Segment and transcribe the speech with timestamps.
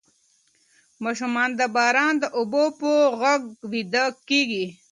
[1.03, 2.89] ماشومان د باران د اوبو په
[3.21, 4.65] غږ ویده کیږي.